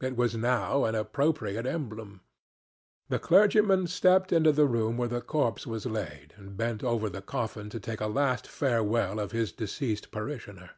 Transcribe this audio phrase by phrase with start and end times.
[0.00, 2.20] It was now an appropriate emblem.
[3.08, 7.20] The clergyman stepped into the room where the corpse was laid, and bent over the
[7.20, 10.70] coffin to take a last farewell of his deceased parishioner.